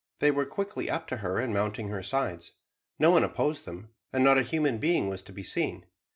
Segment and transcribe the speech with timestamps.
[0.17, 2.53] They were quickly up to her and mounting her sides.
[2.97, 5.85] No one opposed them, and not a human being was to be seen.